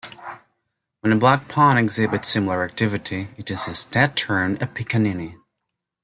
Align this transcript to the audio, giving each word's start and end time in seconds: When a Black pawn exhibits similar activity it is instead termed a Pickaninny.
When 1.01 1.13
a 1.13 1.15
Black 1.15 1.47
pawn 1.47 1.77
exhibits 1.77 2.27
similar 2.27 2.63
activity 2.63 3.29
it 3.37 3.51
is 3.51 3.67
instead 3.67 4.17
termed 4.17 4.59
a 4.59 4.65
Pickaninny. 4.65 5.37